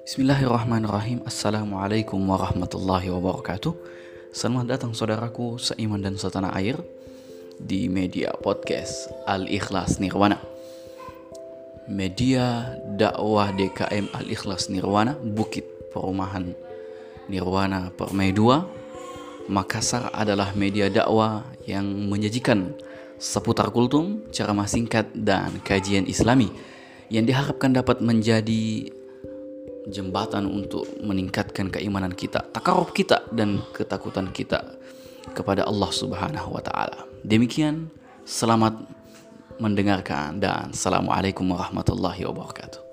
[0.00, 1.20] Bismillahirrahmanirrahim.
[1.28, 3.76] Assalamualaikum warahmatullahi wabarakatuh.
[4.32, 6.80] Selamat datang saudaraku seiman dan setanah air
[7.60, 10.40] Di media podcast Al-Ikhlas Nirwana.
[11.84, 16.56] Media dakwah DKM Al-Ikhlas Nirwana Bukit Perumahan
[17.28, 22.72] Nirwana Permai 2 Makassar adalah media dakwah yang menyajikan
[23.20, 26.48] seputar kultum, ceramah singkat, dan kajian islami
[27.12, 28.96] yang diharapkan dapat menjadi
[29.90, 34.78] jembatan untuk meningkatkan keimanan kita, takarub kita dan ketakutan kita
[35.36, 37.04] kepada Allah Subhanahu wa taala.
[37.26, 37.92] Demikian,
[38.24, 38.80] selamat
[39.60, 42.89] mendengarkan dan assalamualaikum warahmatullahi wabarakatuh.